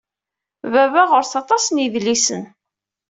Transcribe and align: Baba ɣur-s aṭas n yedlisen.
Baba 0.73 1.01
ɣur-s 1.09 1.33
aṭas 1.41 1.65
n 1.69 1.77
yedlisen. 1.83 2.43